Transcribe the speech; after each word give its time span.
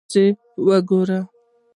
منځ 0.05 0.13
یې 0.23 0.25
وګورئ. 0.67 1.19